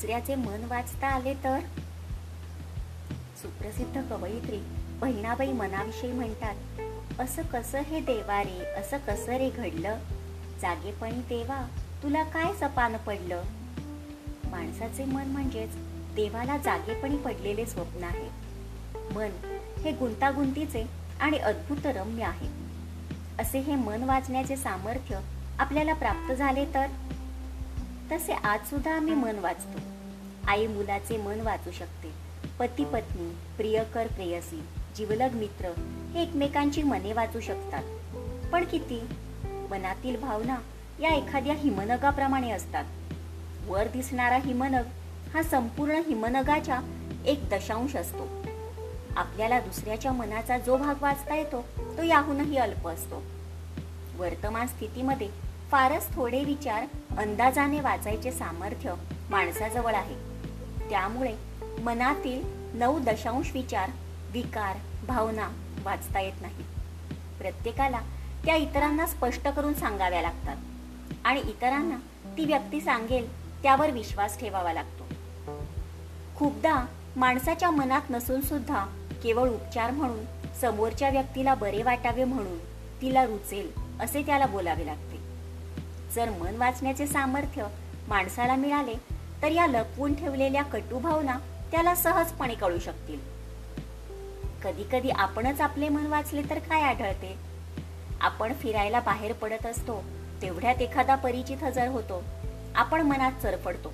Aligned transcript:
दुसऱ्याचे 0.00 0.34
मन 0.34 0.64
वाचता 0.68 1.06
आले 1.06 1.34
तर? 1.34 1.60
सुप्रसिद्ध 3.42 4.02
कवयित्री 4.10 4.60
बहिणाबाई 5.00 5.52
मनाविषयी 5.52 6.12
म्हणतात 6.12 6.54
असं 7.20 7.42
कसं 7.42 7.78
हे 7.78 8.00
देवा 8.00 8.42
रे 8.42 8.64
असं 8.80 8.98
कसं 8.98 9.32
रे 9.32 9.50
घडलं? 9.50 9.98
जागेपणी 10.62 11.20
देवा 11.28 11.68
तुला 12.02 12.22
काय 12.22 12.54
सपान 12.54 12.96
पडलं? 12.96 13.42
माणसाचे 14.44 15.04
मन 15.04 15.26
म्हणजेच 15.26 15.70
देवाला 16.14 16.56
जागेपणी 16.56 17.16
पडलेले 17.16 17.66
स्वप्न 17.66 18.04
आहे. 18.04 18.28
मन 19.14 19.30
हे 19.84 19.92
गुंतागुंतीचे 19.92 20.86
आणि 21.20 21.38
अद्भुत 21.38 21.86
रम्य 21.86 22.24
आहे. 22.24 22.48
असे 23.38 23.58
हे 23.58 23.74
मन 23.74 24.02
वाचण्याचे 24.02 24.56
सामर्थ्य 24.56 25.20
आपल्याला 25.58 25.94
प्राप्त 25.94 26.32
झाले 26.32 26.64
तर? 26.64 26.86
तसे 28.12 28.32
आज 28.32 28.66
सुद्धा 28.66 28.94
आम्ही 28.94 29.14
मन 29.14 29.38
वाचतो. 29.38 29.78
आई 30.48 30.66
मुलाचे 30.66 31.16
मन 31.16 31.40
वाचू 31.40 31.70
शकते. 31.70 32.10
पती 32.58 32.84
पत्नी 32.84 33.30
प्रियकर 33.56 34.06
प्रेयसी 34.06 34.62
जीवलग 34.96 35.32
मित्र 35.32 35.68
हे 36.14 36.22
एकमेकांची 36.22 36.82
मने 36.82 37.12
वाचू 37.12 37.40
शकतात. 37.40 37.82
पण 38.52 38.64
किती? 38.64 39.00
मनातील 39.70 40.20
भावना 40.20 40.56
या 41.00 41.10
एखाद्या 41.10 41.54
हिमनगाप्रमाणे 41.54 42.50
असतात. 42.50 42.84
वर 43.66 43.86
दिसणारा 43.88 44.36
हिमनग 44.36 44.82
हा 45.34 45.42
संपूर्ण 45.42 46.00
हिमनगाच्या 46.06 46.80
एक 47.26 47.48
दशांश 47.50 47.96
असतो. 47.96 48.28
आपल्याला 49.16 49.60
दुसऱ्याच्या 49.60 50.12
मनाचा 50.12 50.58
जो 50.58 50.76
भाग 50.76 50.94
वाचता 51.00 51.34
येतो 51.36 51.64
तो 51.98 52.02
याहूनही 52.02 52.56
अल्प 52.56 52.88
असतो. 52.88 53.22
वर्तमान 54.18 54.66
स्थितीमध्ये 54.66 55.49
फारच 55.70 56.14
थोडे 56.14 56.42
विचार 56.44 56.84
अंदाजाने 57.18 57.80
वाचायचे 57.80 58.30
सामर्थ्य 58.32 58.94
माणसाजवळ 59.30 59.94
आहे. 59.94 60.14
त्यामुळे 60.90 61.34
मनातील 61.82 62.42
नऊ 62.74 62.98
दशांश 62.98 63.50
विचार 63.54 63.90
विकार 64.32 64.76
भावना 65.06 65.48
वाचता 65.84 66.20
येत 66.20 66.40
नाही 66.40 66.64
प्रत्येकाला 67.38 68.00
त्या 68.44 68.54
इतरांना 68.54 69.06
स्पष्ट 69.06 69.48
करून 69.48 69.74
सांगाव्या 69.74 70.22
लागतात 70.22 70.56
आणि 71.24 71.40
इतरांना 71.40 71.96
ती 72.36 72.44
व्यक्ती 72.44 72.80
सांगेल 72.80 73.28
त्यावर 73.62 73.90
विश्वास 73.90 74.38
ठेवावा 74.40 74.72
लागतो. 74.72 75.04
खूपदा 76.36 76.86
माणसाच्या 77.16 77.70
मनात 77.70 78.10
नसून 78.10 78.40
सुद्धा 78.40 78.84
केवळ 79.22 79.48
उपचार 79.48 79.90
म्हणून 79.90 80.24
समोरच्या 80.60 81.10
व्यक्तीला 81.10 81.54
बरे 81.54 81.82
वाटावे 81.82 82.24
म्हणून 82.24 82.58
तिला 83.02 83.24
रुचेल 83.26 83.70
असे 84.00 84.22
त्याला 84.22 84.46
बोलावे 84.46 84.86
लागते. 84.86 85.09
जर 86.14 86.30
मन 86.30 86.56
वाचण्याचे 86.56 87.06
सामर्थ्य 87.06 87.66
माणसाला 88.08 88.56
मिळाले 88.56 88.94
तर 89.42 89.50
या 89.50 89.66
लपवून 89.66 90.14
ठेवलेल्या 90.14 90.62
कटू 90.62 90.98
भावना 90.98 91.38
त्याला 91.72 91.94
सहजपणे 91.94 92.54
कळू 92.54 92.78
शकतील. 92.78 93.18
कधी 94.64 94.84
कधी 94.92 95.10
आपणच 95.10 95.60
आपले 95.60 95.88
मन 95.88 96.06
वाचले 96.06 96.42
तर 96.50 96.58
काय 96.58 96.82
आढळते? 96.82 97.36
आपण 98.20 98.52
फिरायला 98.52 99.00
बाहेर 99.00 99.32
पडत 99.32 99.66
असतो 99.66 100.04
तेवढ्यात 100.42 100.76
एखादा 100.76 101.14
परिचित 101.14 101.62
हजर 101.62 101.86
होतो 101.86 102.22
आपण 102.74 103.00
मनात 103.00 103.32
चरफडतो. 103.42 103.92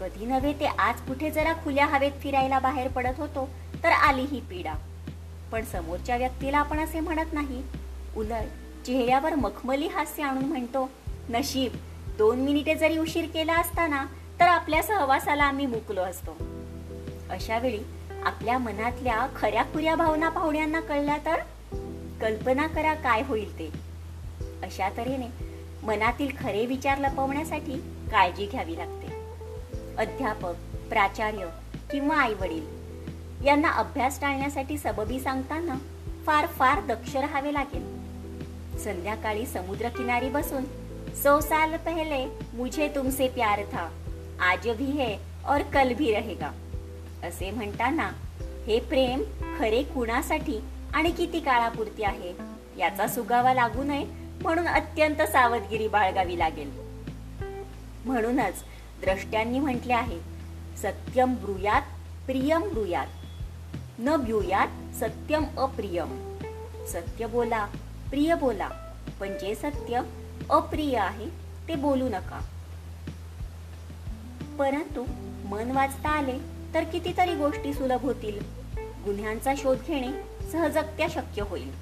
कधी 0.00 0.26
नव्हे 0.26 0.52
ते 0.52 0.66
आज 0.66 1.00
कुठे 1.00 1.30
जरा 1.30 1.52
खुल्या 1.52 1.86
हवेत 1.86 2.12
फिरायला 2.12 2.58
बाहेर 2.58 2.88
पडत 2.88 3.18
होतो 3.18 3.48
तर 3.84 3.88
आली 3.88 4.22
ही 4.22 4.40
पीडा. 4.40 4.74
पण 5.52 5.64
समोरच्या 5.64 6.16
व्यक्तीला 6.16 6.58
आपण 6.58 6.78
असे 6.78 7.00
म्हणत 7.00 7.32
नाही. 7.32 7.62
उलट 8.16 8.86
चेहऱ्यावर 8.86 9.34
मखमली 9.34 9.86
हास्य 9.86 10.22
आणून 10.22 10.44
म्हणतो 10.44 10.90
नशीब. 11.28 11.72
दोन 12.18 12.38
मिनिटे 12.38 12.74
जरी 12.74 12.98
उशीर 12.98 13.24
केला 13.24 13.54
असताना 13.54 14.06
तर 14.40 14.44
आपल्या 14.44 14.82
सहवासाला 14.82 15.44
आम्ही 15.44 15.66
मुकलो 15.66 16.00
असतो. 16.00 16.36
अशा 17.30 17.58
वेळी 17.58 17.80
आपल्या 18.24 18.58
मनातल्या 18.58 19.26
खऱ्या 19.36 19.62
खुऱ्या 19.62 19.94
भावना 19.96 20.28
पाहुण्यांना 20.28 20.80
कळल्या 20.80 21.16
तर 21.16 21.36
कल्पना 22.20 22.66
करा 22.66 22.94
काय 22.94 23.22
होईल 23.22 23.58
ते. 23.58 23.72
अशा 24.62 24.88
तऱ्हेने 24.96 25.26
मनातील 25.82 26.30
खरे 26.40 26.66
विचार 26.66 26.98
लपवण्यासाठी 26.98 27.72
काळजी 28.10 28.46
घ्यावी 28.46 28.76
लागते. 28.76 29.06
अध्यापक 29.98 30.54
प्राचार्य 30.88 31.46
किंवा 31.90 32.16
आई 32.16 32.34
वडील 32.34 32.66
यांना 33.46 33.68
अभ्यास 33.68 34.20
टाळण्यासाठी 34.20 34.78
सबबी 34.78 35.20
सांगताना 35.20 35.74
फार 36.26 36.46
फार 36.46 36.80
दक्ष 36.80 37.16
राहावे 37.16 37.52
लागेल. 37.52 38.00
संध्याकाळी 38.78 39.46
समुद्रकिनारी 39.46 40.28
बसून 40.28 40.64
सौ 41.14 41.40
साल 41.40 41.76
पहले 41.76 42.26
मुझे 42.54 42.88
तुमसे 42.88 43.28
प्यार 43.28 43.60
था। 43.64 43.88
आज 44.40 44.68
भी 44.68 44.84
है 44.84 45.14
और 45.48 45.60
कल 45.60 45.92
भी 45.92 46.12
रहेगा। 46.12 46.50
असे 47.22 47.50
म्हणताना 47.50 48.10
हे 48.66 48.80
प्रेम 48.80 49.22
खरे 49.58 49.82
कुणासाठी 49.82 50.60
आणि 50.94 51.10
किती 51.10 51.40
काळापुरती 51.40 52.04
आहे 52.04 52.32
याचा 52.78 53.06
सुगावा 53.06 53.54
लागू 53.54 53.82
नये 53.82 54.04
म्हणून 54.42 54.68
अत्यंत 54.68 55.22
सावधगिरी 55.22 55.88
बाळगावी 55.88 56.38
लागेल. 56.38 56.70
म्हणूनच 58.04 58.64
द्रष्ट्यांनी 59.00 59.58
म्हटले 59.58 59.92
आहे 59.92 60.18
सत्यम 60.76 61.34
ब्रुयात 61.34 61.82
प्रियम 62.26 62.68
ब्रुयात. 62.68 63.06
न 63.98 64.16
ब्युयात 64.16 64.94
सत्यम 64.94 65.44
अप्रियम. 65.58 66.36
सत्य 66.88 67.26
बोला 67.26 67.66
प्रिय 68.10 68.34
बोला 68.34 68.68
पण 69.20 69.28
जे 69.28 69.54
सत्य 69.54 70.00
अप्रिय 70.50 70.96
आहे 70.96 71.26
ते 71.68 71.74
बोलू 71.74 72.08
नका. 72.08 72.40
परंतु 74.58 75.04
मन 75.44 75.70
वाचता 75.70 76.08
आले 76.08 76.38
तर 76.74 76.84
कितीतरी 76.84 77.34
गोष्टी 77.34 77.74
सुलभ 77.74 78.02
होतील. 78.02 78.40
गुन्ह्यांचा 79.04 79.52
शोध 79.56 79.78
घेणे 79.86 80.10
सहजगत्या 80.52 81.06
शक्य 81.10 81.42
होईल. 81.42 81.72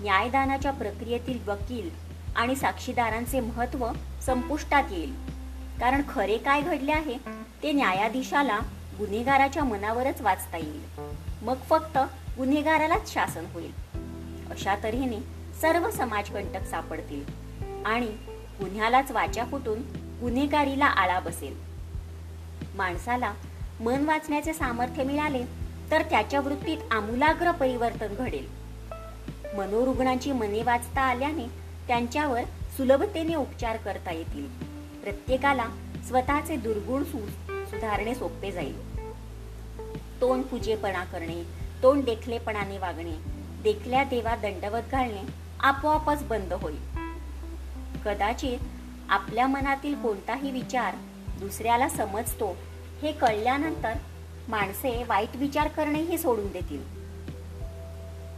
न्यायदानाच्या 0.00 0.72
प्रक्रियेतील 0.72 1.38
वकील 1.46 1.90
आणि 2.36 2.56
साक्षीदारांचे 2.56 3.40
महत्त्व 3.40 3.88
संपुष्टात 4.22 4.84
येईल. 4.90 5.14
कारण 5.80 6.02
खरे 6.08 6.38
काय 6.38 6.60
घडले 6.60 6.92
आहे 6.92 7.18
ते 7.62 7.72
न्यायाधीशाला 7.72 8.58
गुन्हेगाराच्या 8.98 9.64
मनावरच 9.64 10.20
वाचता 10.20 10.56
येईल. 10.56 10.82
मग 11.42 11.56
फक्त 11.56 11.98
गुन्हेगारालाच 12.38 13.12
शासन 13.12 13.44
होईल. 13.52 13.72
अशा 14.50 14.76
तऱ्हेने 14.82 15.18
सर्व 15.60 15.90
समाजकंटक 15.90 16.64
सापडतील. 16.64 17.43
आणि 17.86 18.06
गुन्ह्यालाच 18.60 19.10
वाचा 19.10 19.44
फुटून 19.44 19.78
गुन्हेगारीला 20.20 20.86
आळा 20.86 21.20
बसेल. 21.20 21.56
माणसाला 22.74 23.32
मन 23.80 24.04
वाचण्याचे 24.04 24.52
सामर्थ्य 24.52 25.04
मिळाले 25.04 25.44
तर 25.90 26.02
त्याच्या 26.02 26.40
वृत्तीत 26.40 26.78
आमूलाग्र 26.90 27.50
परिवर्तन 27.50 28.14
घडेल. 28.18 28.46
मनोरुग्णांची 29.56 30.32
मने 30.32 30.62
वाचता 30.62 31.00
आल्याने 31.00 31.46
त्यांच्यावर 31.88 32.42
सुलभतेने 32.76 33.34
उपचार 33.34 33.76
करता 33.76 34.12
येतील. 34.12 34.46
प्रत्येकाला 35.02 35.66
स्वतःचे 36.08 36.56
दुर्गुण 36.56 37.04
सुधारणे 37.04 38.14
सोपे 38.14 38.52
जाईल. 38.52 38.98
तोंड 40.20 40.42
पूजेपणा 40.42 41.04
करणे 41.04 41.42
तोंड 41.82 42.04
देखलेपणाने 42.04 42.78
वागणे 42.78 43.14
देखल्या 43.62 44.04
देवा 44.04 44.36
दंडवत 44.36 44.82
घालणे 44.92 45.22
आपोआपच 45.60 46.22
बंद 46.22 46.52
होईल. 46.52 46.93
कदाचित 48.04 48.58
आपल्या 49.08 49.46
मनातील 49.46 49.94
कोणताही 49.94 50.50
विचार 50.50 50.94
दुसऱ्याला 51.40 51.88
समजतो 51.88 52.56
हे 53.02 53.12
कळल्यानंतर 53.12 53.92
माणसे 54.48 55.04
वाईट 55.08 55.36
विचार 55.36 55.68
करणेही 55.68 56.18
सोडून 56.18 56.46
देतील. 56.52 56.82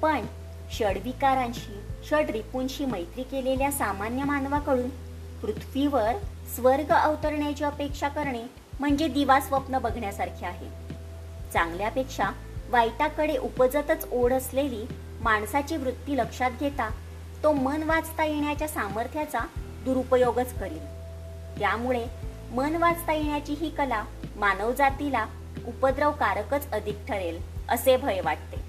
पण 0.02 0.26
षडविकारांशी 0.72 1.80
षड 2.10 2.30
रिपूंशी 2.30 2.84
मैत्री 2.84 3.22
केलेल्या 3.22 3.72
सामान्य 3.72 4.24
मानवाकडून 4.24 4.88
पृथ्वीवर 5.40 6.12
स्वर्ग 6.56 6.92
अवतरण्याची 6.92 7.64
अपेक्षा 7.64 8.08
करणे 8.08 8.42
म्हणजे 8.80 9.08
दिवा 9.08 9.40
स्वप्न 9.40 9.78
बघण्यासारखे 9.78 10.46
आहे. 10.46 10.68
चांगल्यापेक्षा 11.52 12.30
वाईटाकडे 12.70 13.36
उपजतच 13.36 14.08
ओढ 14.12 14.32
असलेली 14.32 14.84
माणसाची 15.20 15.76
वृत्ती 15.76 16.16
लक्षात 16.16 16.50
घेता 16.60 16.88
तो 17.46 17.52
मन 17.52 17.82
वाचता 17.82 18.24
येण्याच्या 18.24 18.68
सामर्थ्याचा 18.68 19.38
दुरुपयोगच 19.84 20.58
करील 20.58 20.86
त्यामुळे 21.58 22.06
मन 22.50 22.76
वाचता 22.76 23.12
येण्याची 23.12 23.52
ही 23.52 23.70
कला 23.70 24.04
मानवजातीला 24.36 25.26
उपद्रवकारकच 25.66 26.70
अधिक 26.70 26.96
ठरेल 27.08 27.40
असे 27.68 27.96
भय 27.96 28.20
वाटते. 28.20 28.65